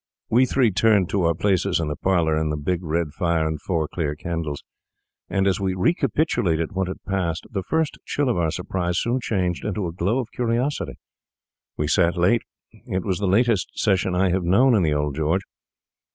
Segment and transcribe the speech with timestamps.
[0.31, 3.61] We three turned to our places in the parlour, with the big red fire and
[3.61, 4.63] four clear candles;
[5.29, 9.63] and as we recapitulated what had passed, the first chill of our surprise soon changed
[9.63, 10.93] into a glow of curiosity.
[11.77, 12.41] We sat late;
[12.71, 15.43] it was the latest session I have known in the old George.